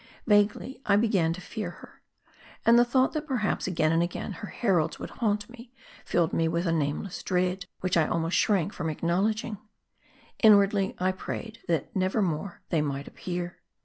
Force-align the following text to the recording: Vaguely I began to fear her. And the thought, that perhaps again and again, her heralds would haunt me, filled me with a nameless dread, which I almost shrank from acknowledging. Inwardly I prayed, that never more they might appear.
Vaguely 0.25 0.81
I 0.83 0.95
began 0.95 1.31
to 1.33 1.41
fear 1.41 1.69
her. 1.69 2.01
And 2.65 2.79
the 2.79 2.83
thought, 2.83 3.13
that 3.13 3.27
perhaps 3.27 3.67
again 3.67 3.91
and 3.91 4.01
again, 4.01 4.31
her 4.31 4.47
heralds 4.47 4.97
would 4.97 5.11
haunt 5.11 5.47
me, 5.47 5.71
filled 6.05 6.33
me 6.33 6.47
with 6.47 6.65
a 6.65 6.71
nameless 6.71 7.21
dread, 7.21 7.67
which 7.81 7.95
I 7.95 8.07
almost 8.07 8.35
shrank 8.35 8.73
from 8.73 8.89
acknowledging. 8.89 9.59
Inwardly 10.41 10.95
I 10.97 11.11
prayed, 11.11 11.59
that 11.67 11.95
never 11.95 12.23
more 12.23 12.63
they 12.69 12.81
might 12.81 13.07
appear. 13.07 13.59